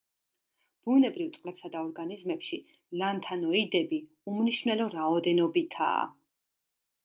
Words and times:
ბუნებრივ 0.87 1.29
წყლებსა 1.35 1.69
და 1.75 1.81
ორგანიზმებში 1.89 2.59
ლანთანოიდები 3.03 4.03
უმნიშვნელო 4.35 4.91
რაოდენობითაა. 4.99 6.05